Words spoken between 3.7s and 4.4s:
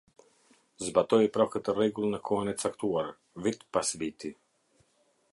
pas viti.